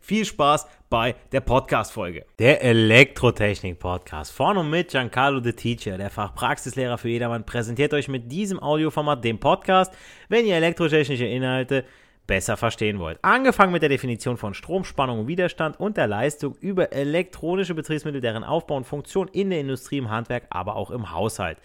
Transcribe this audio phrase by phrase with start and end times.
[0.00, 2.24] viel Spaß bei der Podcast-Folge.
[2.38, 8.32] Der Elektrotechnik-Podcast von und mit Giancarlo the Teacher, der Fachpraxislehrer für jedermann, präsentiert euch mit
[8.32, 9.92] diesem Audioformat den Podcast,
[10.28, 11.84] wenn ihr elektrotechnische Inhalte
[12.28, 13.18] besser verstehen wollt.
[13.22, 18.20] Angefangen mit der Definition von Strom, Spannung und Widerstand und der Leistung über elektronische Betriebsmittel,
[18.20, 21.58] deren Aufbau und Funktion in der Industrie, im Handwerk, aber auch im Haushalt.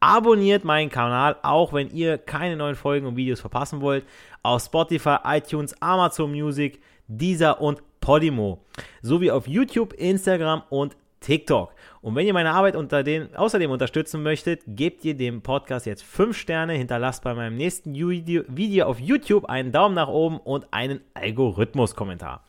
[0.00, 4.04] Abonniert meinen Kanal, auch wenn ihr keine neuen Folgen und Videos verpassen wollt,
[4.42, 8.64] auf Spotify, iTunes, Amazon Music, Deezer und Podimo,
[9.02, 11.72] sowie auf YouTube, Instagram und TikTok.
[12.00, 16.04] Und wenn ihr meine Arbeit unter den, außerdem unterstützen möchtet, gebt ihr dem Podcast jetzt
[16.04, 21.00] 5 Sterne, hinterlasst bei meinem nächsten Video, auf YouTube einen Daumen nach oben und einen
[21.14, 22.44] Algorithmus-Kommentar.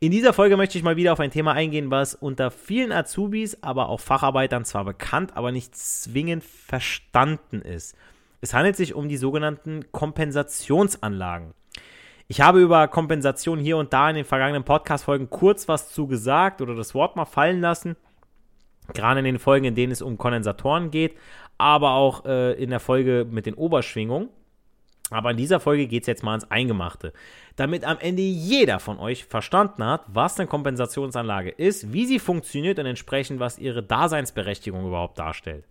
[0.00, 3.62] In dieser Folge möchte ich mal wieder auf ein Thema eingehen, was unter vielen Azubis,
[3.62, 7.96] aber auch Facharbeitern zwar bekannt, aber nicht zwingend verstanden ist.
[8.40, 11.52] Es handelt sich um die sogenannten Kompensationsanlagen.
[12.30, 16.60] Ich habe über Kompensation hier und da in den vergangenen Podcast-Folgen kurz was zu gesagt
[16.60, 17.96] oder das Wort mal fallen lassen.
[18.92, 21.16] Gerade in den Folgen, in denen es um Kondensatoren geht,
[21.56, 24.28] aber auch äh, in der Folge mit den Oberschwingungen.
[25.10, 27.14] Aber in dieser Folge geht es jetzt mal ins Eingemachte.
[27.56, 32.78] Damit am Ende jeder von euch verstanden hat, was eine Kompensationsanlage ist, wie sie funktioniert
[32.78, 35.64] und entsprechend, was ihre Daseinsberechtigung überhaupt darstellt.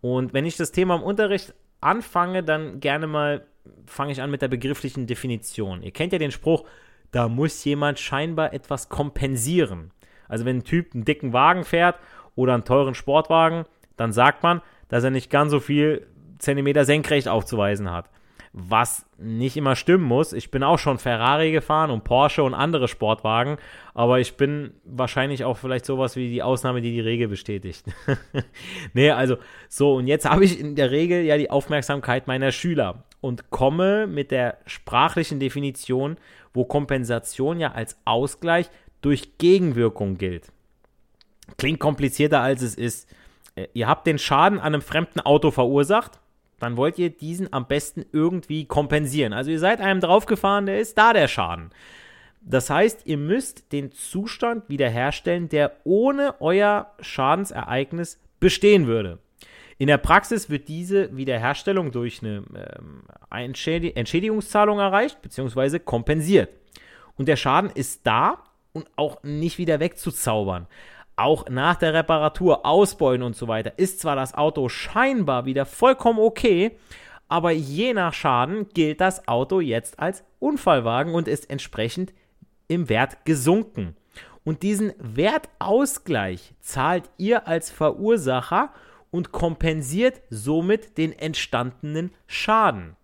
[0.00, 3.46] Und wenn ich das Thema im Unterricht anfange, dann gerne mal
[3.86, 5.82] fange ich an mit der begrifflichen Definition.
[5.82, 6.64] Ihr kennt ja den Spruch,
[7.10, 9.90] da muss jemand scheinbar etwas kompensieren.
[10.28, 11.96] Also wenn ein Typ einen dicken Wagen fährt
[12.34, 13.64] oder einen teuren Sportwagen,
[13.96, 16.06] dann sagt man, dass er nicht ganz so viel
[16.38, 18.10] Zentimeter senkrecht aufzuweisen hat
[18.58, 20.32] was nicht immer stimmen muss.
[20.32, 23.58] Ich bin auch schon Ferrari gefahren und Porsche und andere Sportwagen,
[23.92, 27.84] aber ich bin wahrscheinlich auch vielleicht sowas wie die Ausnahme, die die Regel bestätigt.
[28.94, 29.36] nee, also
[29.68, 34.06] so, und jetzt habe ich in der Regel ja die Aufmerksamkeit meiner Schüler und komme
[34.06, 36.16] mit der sprachlichen Definition,
[36.54, 38.70] wo Kompensation ja als Ausgleich
[39.02, 40.50] durch Gegenwirkung gilt.
[41.58, 43.14] Klingt komplizierter als es ist.
[43.54, 46.20] Äh, ihr habt den Schaden an einem fremden Auto verursacht
[46.58, 49.32] dann wollt ihr diesen am besten irgendwie kompensieren.
[49.32, 51.70] Also ihr seid einem draufgefahren, der ist da der Schaden.
[52.40, 59.18] Das heißt, ihr müsst den Zustand wiederherstellen, der ohne euer Schadensereignis bestehen würde.
[59.78, 62.44] In der Praxis wird diese Wiederherstellung durch eine
[62.80, 63.02] ähm,
[63.94, 65.80] Entschädigungszahlung erreicht bzw.
[65.80, 66.50] kompensiert.
[67.16, 70.66] Und der Schaden ist da und auch nicht wieder wegzuzaubern
[71.16, 76.18] auch nach der Reparatur, Ausbeuten und so weiter, ist zwar das Auto scheinbar wieder vollkommen
[76.18, 76.76] okay,
[77.28, 82.12] aber je nach Schaden gilt das Auto jetzt als Unfallwagen und ist entsprechend
[82.68, 83.96] im Wert gesunken.
[84.44, 88.70] Und diesen Wertausgleich zahlt ihr als Verursacher
[89.10, 92.94] und kompensiert somit den entstandenen Schaden.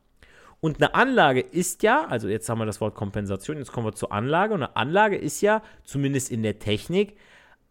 [0.60, 3.94] Und eine Anlage ist ja, also jetzt haben wir das Wort Kompensation, jetzt kommen wir
[3.94, 4.54] zur Anlage.
[4.54, 7.16] Und eine Anlage ist ja, zumindest in der Technik,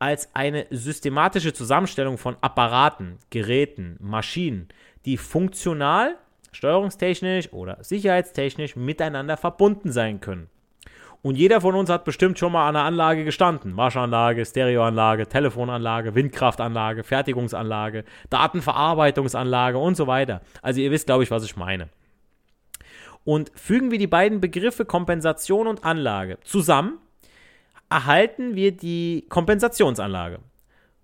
[0.02, 4.68] als eine systematische Zusammenstellung von Apparaten, Geräten, Maschinen,
[5.06, 6.18] die funktional,
[6.52, 10.50] steuerungstechnisch oder sicherheitstechnisch miteinander verbunden sein können.
[11.22, 13.78] Und jeder von uns hat bestimmt schon mal an einer Anlage gestanden.
[13.78, 20.42] Waschanlage, Stereoanlage, Telefonanlage, Windkraftanlage, Fertigungsanlage, Datenverarbeitungsanlage und so weiter.
[20.64, 21.90] Also ihr wisst, glaube ich, was ich meine.
[23.24, 26.98] Und fügen wir die beiden Begriffe Kompensation und Anlage zusammen,
[27.92, 30.40] erhalten wir die Kompensationsanlage.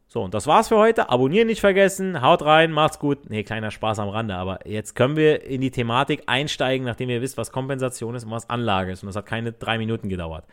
[0.07, 1.10] So, und das war's für heute.
[1.10, 2.22] Abonnieren nicht vergessen.
[2.22, 3.30] Haut rein, macht's gut.
[3.30, 4.36] Nee, kleiner Spaß am Rande.
[4.36, 8.31] Aber jetzt können wir in die Thematik einsteigen, nachdem ihr wisst, was Kompensation ist und
[8.31, 9.04] was Anlage ist.
[9.04, 10.45] Und das hat keine drei Minuten gedauert.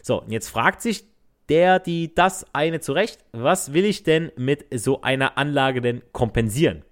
[0.00, 1.04] So, und jetzt fragt sich
[1.50, 6.82] der, die das eine zurecht, was will ich denn mit so einer Anlage denn kompensieren?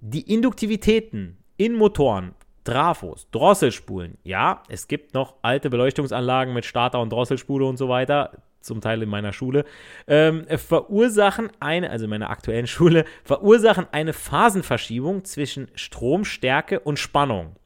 [0.00, 7.10] Die Induktivitäten in Motoren, Trafos, Drosselspulen, ja, es gibt noch alte Beleuchtungsanlagen mit Starter und
[7.10, 8.30] Drosselspule und so weiter
[8.60, 9.64] zum Teil in meiner Schule,
[10.06, 17.56] ähm, verursachen eine, also in meiner aktuellen Schule, verursachen eine Phasenverschiebung zwischen Stromstärke und Spannung.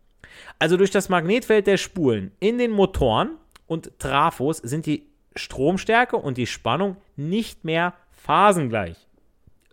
[0.58, 6.38] Also durch das Magnetfeld der Spulen in den Motoren und Trafos sind die Stromstärke und
[6.38, 8.96] die Spannung nicht mehr phasengleich,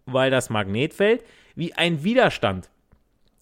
[0.06, 1.24] weil das Magnetfeld
[1.56, 2.70] wie ein Widerstand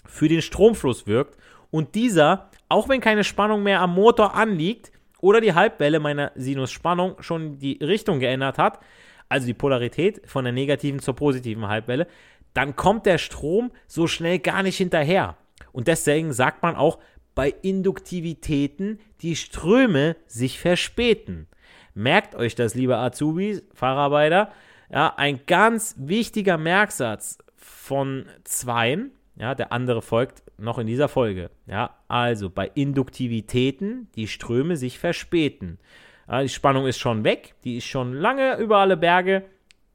[0.06, 1.38] für den Stromfluss wirkt
[1.72, 4.92] und dieser, auch wenn keine Spannung mehr am Motor anliegt,
[5.22, 8.80] oder die Halbwelle meiner Sinusspannung schon die Richtung geändert hat,
[9.30, 12.08] also die Polarität von der negativen zur positiven Halbwelle,
[12.54, 15.38] dann kommt der Strom so schnell gar nicht hinterher.
[15.72, 17.00] Und deswegen sagt man auch
[17.34, 21.48] bei Induktivitäten, die Ströme sich verspäten.
[21.94, 24.52] Merkt euch das, liebe Azubis, Facharbeiter.
[24.92, 31.50] Ja, ein ganz wichtiger Merksatz von Zweien, ja, der andere folgt noch in dieser Folge.
[31.66, 35.80] Ja, also bei Induktivitäten die Ströme sich verspäten.
[36.30, 39.46] Ja, die Spannung ist schon weg, die ist schon lange über alle Berge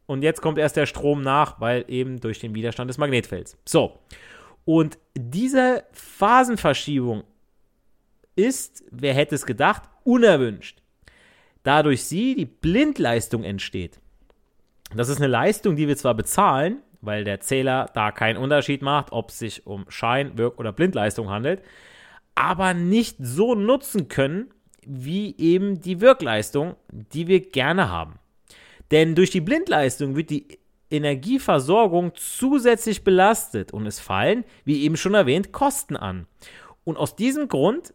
[0.07, 3.57] und jetzt kommt erst der Strom nach, weil eben durch den Widerstand des Magnetfelds.
[3.65, 4.01] So.
[4.65, 7.23] Und diese Phasenverschiebung
[8.35, 10.83] ist, wer hätte es gedacht, unerwünscht.
[11.63, 14.01] Dadurch sie die Blindleistung entsteht.
[14.93, 19.13] Das ist eine Leistung, die wir zwar bezahlen, weil der Zähler da keinen Unterschied macht,
[19.13, 21.63] ob es sich um Schein-, Wirk- oder Blindleistung handelt,
[22.35, 24.51] aber nicht so nutzen können,
[24.87, 28.19] wie eben die Wirkleistung, die wir gerne haben.
[28.91, 30.59] Denn durch die Blindleistung wird die
[30.91, 36.27] Energieversorgung zusätzlich belastet und es fallen, wie eben schon erwähnt, Kosten an.
[36.85, 37.93] Und aus diesem Grund,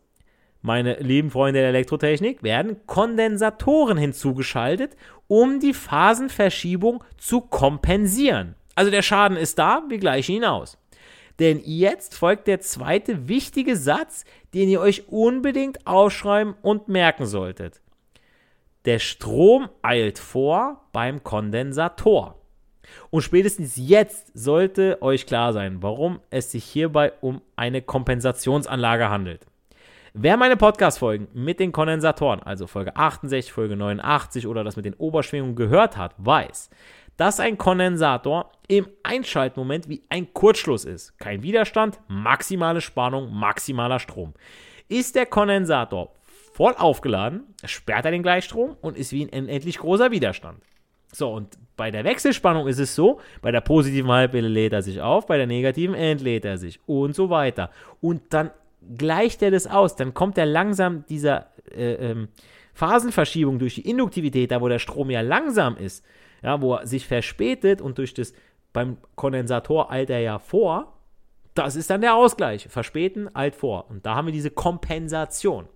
[0.61, 4.97] meine lieben Freunde der Elektrotechnik, werden Kondensatoren hinzugeschaltet,
[5.27, 8.55] um die Phasenverschiebung zu kompensieren.
[8.75, 10.77] Also der Schaden ist da, wir gleichen ihn aus.
[11.39, 17.81] Denn jetzt folgt der zweite wichtige Satz, den ihr euch unbedingt aufschreiben und merken solltet.
[18.85, 22.41] Der Strom eilt vor beim Kondensator.
[23.09, 29.45] Und spätestens jetzt sollte euch klar sein, warum es sich hierbei um eine Kompensationsanlage handelt.
[30.13, 34.93] Wer meine Podcast-Folgen mit den Kondensatoren, also Folge 68, Folge 89 oder das mit den
[34.95, 36.69] Oberschwingungen gehört hat, weiß,
[37.21, 41.19] dass ein Kondensator im Einschaltmoment wie ein Kurzschluss ist.
[41.19, 44.33] Kein Widerstand, maximale Spannung, maximaler Strom.
[44.89, 46.15] Ist der Kondensator
[46.51, 50.63] voll aufgeladen, sperrt er den Gleichstrom und ist wie ein unendlich großer Widerstand.
[51.11, 54.99] So, und bei der Wechselspannung ist es so, bei der positiven Halbwelle lädt er sich
[54.99, 57.69] auf, bei der negativen entlädt er sich und so weiter.
[57.99, 58.49] Und dann
[58.97, 62.29] gleicht er das aus, dann kommt er langsam dieser äh, ähm,
[62.73, 66.03] Phasenverschiebung durch die Induktivität, da wo der Strom ja langsam ist,
[66.41, 68.33] ja, wo er sich verspätet und durch das
[68.73, 70.93] beim Kondensator eilt er ja vor.
[71.53, 72.67] Das ist dann der Ausgleich.
[72.69, 73.89] Verspäten, eilt vor.
[73.89, 75.67] Und da haben wir diese Kompensation.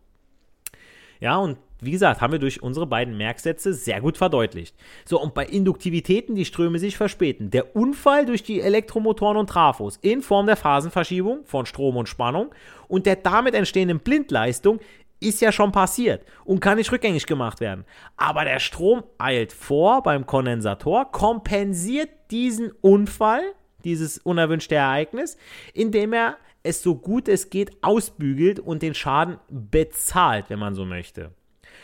[1.19, 4.75] Ja, und wie gesagt, haben wir durch unsere beiden Merksätze sehr gut verdeutlicht.
[5.05, 7.51] So, und bei Induktivitäten die Ströme sich verspäten.
[7.51, 12.53] Der Unfall durch die Elektromotoren und Trafos in Form der Phasenverschiebung von Strom und Spannung
[12.87, 14.79] und der damit entstehenden Blindleistung
[15.19, 17.85] ist ja schon passiert und kann nicht rückgängig gemacht werden.
[18.17, 23.41] Aber der Strom eilt vor beim Kondensator, kompensiert diesen Unfall,
[23.83, 25.37] dieses unerwünschte Ereignis,
[25.73, 30.85] indem er es so gut es geht ausbügelt und den Schaden bezahlt, wenn man so
[30.85, 31.31] möchte.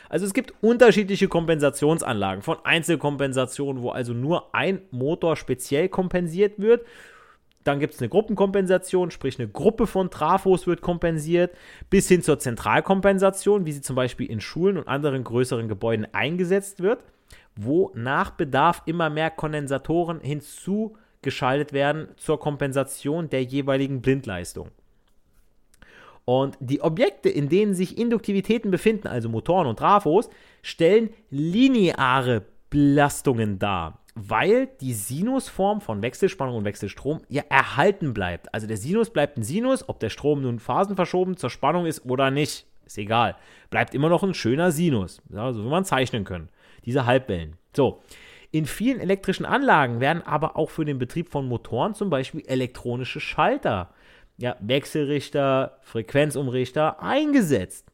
[0.09, 6.85] Also es gibt unterschiedliche Kompensationsanlagen von Einzelkompensationen, wo also nur ein Motor speziell kompensiert wird
[7.63, 11.55] dann gibt es eine Gruppenkompensation, sprich eine Gruppe von Trafos wird kompensiert,
[11.89, 16.81] bis hin zur Zentralkompensation, wie sie zum Beispiel in Schulen und anderen größeren Gebäuden eingesetzt
[16.81, 17.03] wird,
[17.55, 24.69] wo nach Bedarf immer mehr Kondensatoren hinzugeschaltet werden zur Kompensation der jeweiligen Blindleistung.
[26.25, 30.29] Und die Objekte, in denen sich Induktivitäten befinden, also Motoren und Trafos,
[30.61, 38.53] stellen lineare Belastungen dar weil die Sinusform von Wechselspannung und Wechselstrom ja erhalten bleibt.
[38.53, 42.31] Also der Sinus bleibt ein Sinus, ob der Strom nun phasenverschoben zur Spannung ist oder
[42.31, 43.35] nicht, ist egal.
[43.69, 46.49] Bleibt immer noch ein schöner Sinus, ja, so wie man zeichnen können.
[46.85, 47.57] Diese Halbwellen.
[47.75, 48.01] So.
[48.53, 53.21] In vielen elektrischen Anlagen werden aber auch für den Betrieb von Motoren zum Beispiel elektronische
[53.21, 53.93] Schalter,
[54.37, 57.90] ja, Wechselrichter, Frequenzumrichter eingesetzt.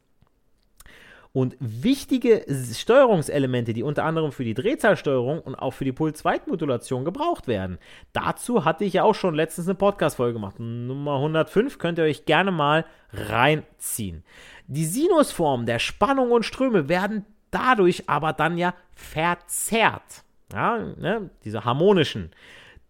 [1.38, 7.46] Und wichtige Steuerungselemente, die unter anderem für die Drehzahlsteuerung und auch für die Pulsweitmodulation gebraucht
[7.46, 7.78] werden.
[8.12, 10.58] Dazu hatte ich ja auch schon letztens eine Podcast-Folge gemacht.
[10.58, 14.24] Nummer 105 könnt ihr euch gerne mal reinziehen.
[14.66, 20.24] Die Sinusformen der Spannung und Ströme werden dadurch aber dann ja verzerrt.
[20.52, 22.32] Ja, ne, diese harmonischen.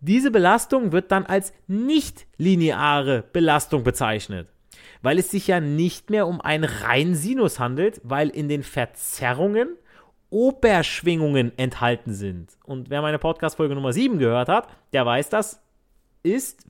[0.00, 4.48] Diese Belastung wird dann als nicht lineare Belastung bezeichnet
[5.02, 9.68] weil es sich ja nicht mehr um einen reinen Sinus handelt, weil in den Verzerrungen
[10.30, 12.58] Oberschwingungen enthalten sind.
[12.64, 15.62] Und wer meine Podcast-Folge Nummer 7 gehört hat, der weiß, das
[16.22, 16.66] ist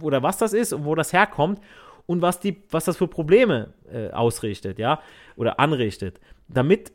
[0.00, 1.60] oder was das ist und wo das herkommt
[2.06, 5.00] und was, die, was das für Probleme äh, ausrichtet, ja,
[5.36, 6.20] oder anrichtet.
[6.48, 6.92] Damit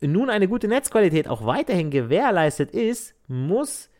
[0.00, 3.90] nun eine gute Netzqualität auch weiterhin gewährleistet ist, muss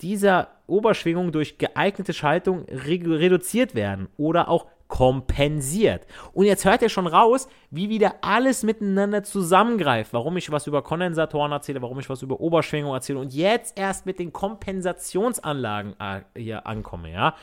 [0.00, 6.06] dieser Oberschwingung durch geeignete Schaltung reduziert werden oder auch kompensiert.
[6.34, 10.12] Und jetzt hört ihr schon raus, wie wieder alles miteinander zusammengreift.
[10.12, 14.04] Warum ich was über Kondensatoren erzähle, warum ich was über Oberschwingung erzähle und jetzt erst
[14.04, 17.34] mit den Kompensationsanlagen äh, hier ankomme, ja.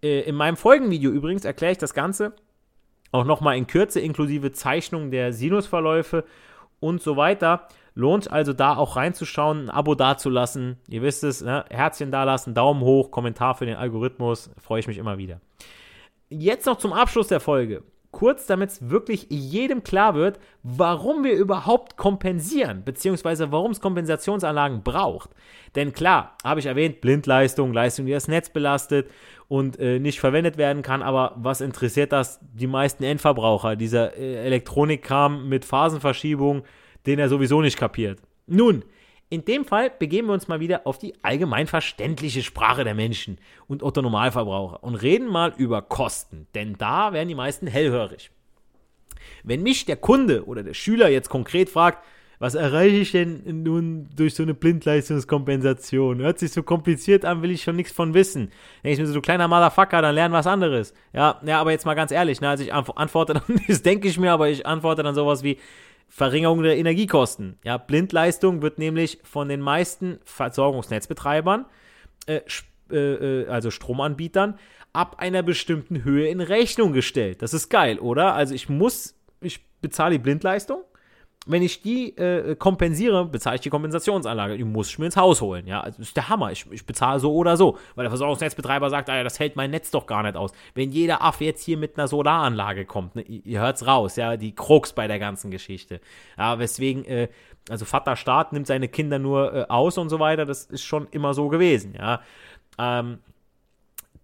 [0.00, 2.34] Äh, in meinem Folgenvideo übrigens erkläre ich das Ganze
[3.10, 6.24] auch nochmal in Kürze, inklusive Zeichnung der Sinusverläufe
[6.78, 7.66] und so weiter.
[7.96, 10.76] Lohnt also da auch reinzuschauen, ein Abo dazulassen.
[10.86, 11.64] Ihr wisst es, ne?
[11.68, 14.50] Herzchen dalassen, Daumen hoch, Kommentar für den Algorithmus.
[14.60, 15.40] Freue ich mich immer wieder.
[16.28, 17.82] Jetzt noch zum Abschluss der Folge.
[18.10, 24.82] Kurz, damit es wirklich jedem klar wird, warum wir überhaupt kompensieren, beziehungsweise warum es Kompensationsanlagen
[24.82, 25.30] braucht.
[25.74, 29.10] Denn klar, habe ich erwähnt, Blindleistung, Leistung, die das Netz belastet
[29.48, 33.76] und äh, nicht verwendet werden kann, aber was interessiert das die meisten Endverbraucher?
[33.76, 36.62] Dieser äh, Elektronikkram mit Phasenverschiebung,
[37.06, 38.20] den er sowieso nicht kapiert.
[38.46, 38.82] Nun,
[39.28, 43.38] in dem Fall begeben wir uns mal wieder auf die allgemein verständliche Sprache der Menschen
[43.66, 48.30] und Otto Normalverbraucher und reden mal über Kosten, denn da werden die meisten hellhörig.
[49.42, 52.04] Wenn mich der Kunde oder der Schüler jetzt konkret fragt,
[52.38, 56.18] was erreiche ich denn nun durch so eine Blindleistungskompensation?
[56.18, 58.50] Hört sich so kompliziert an, will ich schon nichts von wissen.
[58.84, 60.92] Denke ich mir so, du kleiner Motherfucker, dann lern was anderes.
[61.14, 64.18] Ja, ja, aber jetzt mal ganz ehrlich, ne, also ich antworte dann, das denke ich
[64.18, 65.58] mir, aber ich antworte dann sowas wie,
[66.08, 67.58] Verringerung der Energiekosten.
[67.64, 71.66] Ja, Blindleistung wird nämlich von den meisten Versorgungsnetzbetreibern,
[72.26, 72.40] äh,
[72.90, 74.58] äh, äh, also Stromanbietern,
[74.92, 77.42] ab einer bestimmten Höhe in Rechnung gestellt.
[77.42, 78.34] Das ist geil, oder?
[78.34, 80.82] Also ich muss, ich bezahle die Blindleistung
[81.46, 84.58] wenn ich die äh, kompensiere, bezahle ich die Kompensationsanlage.
[84.58, 85.66] Die muss ich mir ins Haus holen.
[85.66, 86.50] Ja, also das ist der Hammer.
[86.50, 87.78] Ich, ich bezahle so oder so.
[87.94, 90.50] Weil der Versorgungsnetzbetreiber sagt, ja, das hält mein Netz doch gar nicht aus.
[90.74, 94.56] Wenn jeder Aff jetzt hier mit einer Solaranlage kommt, ne, ihr hört's raus, ja, die
[94.56, 96.00] Krux bei der ganzen Geschichte.
[96.36, 97.28] Ja, weswegen, äh,
[97.70, 100.46] also Vater Staat nimmt seine Kinder nur äh, aus und so weiter.
[100.46, 102.20] Das ist schon immer so gewesen, ja.
[102.78, 103.18] Ähm,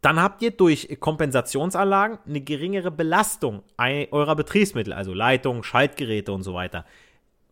[0.00, 6.54] dann habt ihr durch Kompensationsanlagen eine geringere Belastung eurer Betriebsmittel, also Leitung, Schaltgeräte und so
[6.54, 6.84] weiter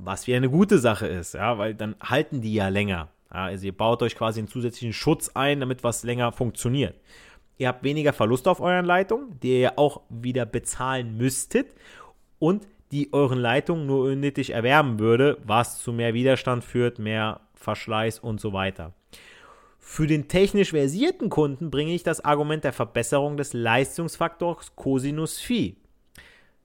[0.04, 3.08] was wie eine gute Sache ist, ja, weil dann halten die ja länger.
[3.32, 6.94] Ja, also ihr baut euch quasi einen zusätzlichen Schutz ein, damit was länger funktioniert.
[7.58, 11.74] Ihr habt weniger Verlust auf euren Leitungen, die ihr auch wieder bezahlen müsstet
[12.38, 18.18] und die euren Leitungen nur unnötig erwärmen würde, was zu mehr Widerstand führt, mehr Verschleiß
[18.18, 18.92] und so weiter.
[19.78, 25.76] Für den technisch versierten Kunden bringe ich das Argument der Verbesserung des Leistungsfaktors Cosinus Phi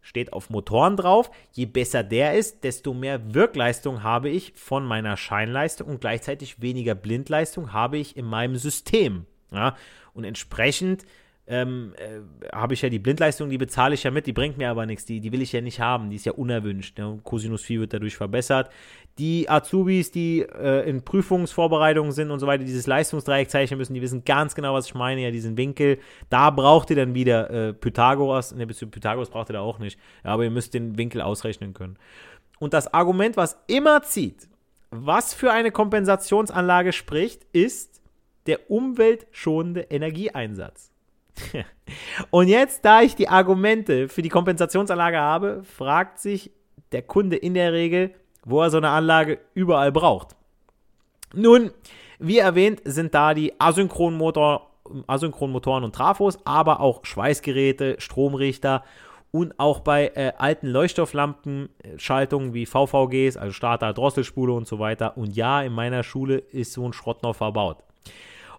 [0.05, 1.31] steht auf Motoren drauf.
[1.51, 6.93] Je besser der ist, desto mehr Wirkleistung habe ich von meiner Scheinleistung und gleichzeitig weniger
[6.93, 9.25] Blindleistung habe ich in meinem System.
[9.51, 9.75] Ja?
[10.13, 11.05] Und entsprechend
[11.48, 12.22] ähm, äh,
[12.56, 15.06] habe ich ja die Blindleistung, die bezahle ich ja mit, die bringt mir aber nichts,
[15.06, 16.98] die, die will ich ja nicht haben, die ist ja unerwünscht.
[16.98, 17.20] Ne?
[17.24, 18.72] Cosinus Phi wird dadurch verbessert.
[19.20, 24.02] Die Azubis, die äh, in Prüfungsvorbereitungen sind und so weiter, dieses Leistungsdreieck zeichnen müssen, die
[24.02, 26.00] wissen ganz genau, was ich meine, ja, diesen Winkel.
[26.30, 30.32] Da braucht ihr dann wieder äh, Pythagoras, ne, Pythagoras braucht ihr da auch nicht, ja,
[30.32, 31.98] aber ihr müsst den Winkel ausrechnen können.
[32.60, 34.50] Und das Argument, was immer zieht,
[34.90, 38.02] was für eine Kompensationsanlage spricht, ist
[38.48, 40.95] der umweltschonende Energieeinsatz.
[42.32, 46.51] Und jetzt, da ich die Argumente für die Kompensationsanlage habe, fragt sich
[46.92, 48.13] der Kunde in der Regel,
[48.44, 50.36] wo er so eine Anlage überall braucht.
[51.34, 51.72] Nun,
[52.20, 54.72] wie erwähnt, sind da die Asynchronmotor,
[55.08, 58.84] Asynchronmotoren und Trafos, aber auch Schweißgeräte, Stromrichter
[59.32, 65.18] und auch bei äh, alten Leuchtstofflampenschaltungen wie VVGs, also Starter, Drosselspule und so weiter.
[65.18, 67.84] Und ja, in meiner Schule ist so ein Schrott noch verbaut.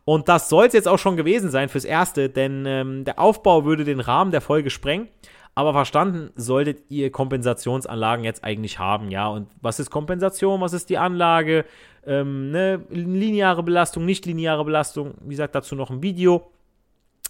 [0.06, 3.64] Und das soll es jetzt auch schon gewesen sein fürs Erste, denn ähm, der Aufbau
[3.64, 5.08] würde den Rahmen der Folge sprengen.
[5.56, 9.26] Aber verstanden solltet ihr Kompensationsanlagen jetzt eigentlich haben, ja.
[9.26, 10.60] Und was ist Kompensation?
[10.60, 11.64] Was ist die Anlage?
[12.06, 12.84] Ähm, ne?
[12.88, 15.14] Lineare Belastung, nicht lineare Belastung.
[15.22, 16.52] Wie gesagt, dazu noch ein Video.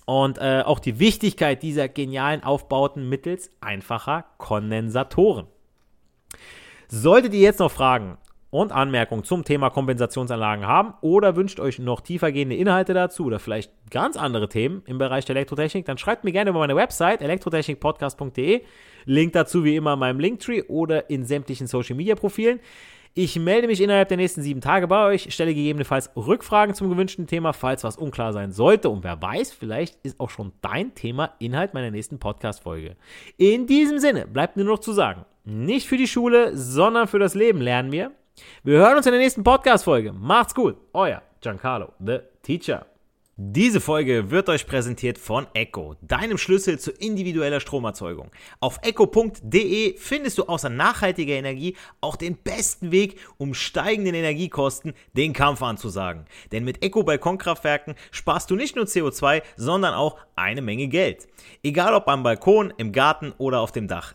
[0.05, 5.47] Und äh, auch die Wichtigkeit dieser genialen Aufbauten mittels einfacher Kondensatoren.
[6.89, 8.19] Solltet ihr jetzt noch Fragen
[8.51, 13.73] und Anmerkungen zum Thema Kompensationsanlagen haben oder wünscht euch noch tiefergehende Inhalte dazu oder vielleicht
[13.91, 18.63] ganz andere Themen im Bereich der Elektrotechnik, dann schreibt mir gerne über meine Website elektrotechnikpodcast.de.
[19.05, 22.61] Link dazu wie immer in meinem Linktree oder in sämtlichen Social Media Profilen.
[23.19, 27.27] Ich melde mich innerhalb der nächsten sieben Tage bei euch, stelle gegebenenfalls Rückfragen zum gewünschten
[27.27, 28.91] Thema, falls was unklar sein sollte.
[28.91, 32.95] Und wer weiß, vielleicht ist auch schon dein Thema Inhalt meiner nächsten Podcast-Folge.
[33.39, 37.35] In diesem Sinne bleibt nur noch zu sagen, nicht für die Schule, sondern für das
[37.35, 38.13] Leben lernen wir.
[38.67, 40.13] Wir hören uns in der nächsten Podcast-Folge.
[40.13, 40.77] Macht's gut.
[40.93, 42.85] Euer Giancarlo, the Teacher.
[43.39, 48.31] Diese Folge wird euch präsentiert von Echo, deinem Schlüssel zu individueller Stromerzeugung.
[48.61, 55.33] Auf echo.de findest du außer nachhaltiger Energie auch den besten Weg, um steigenden Energiekosten den
[55.33, 56.25] Kampf anzusagen.
[56.51, 61.29] Denn mit Echo Balkonkraftwerken sparst du nicht nur CO2, sondern auch eine Menge Geld.
[61.63, 64.15] Egal ob am Balkon, im Garten oder auf dem Dach.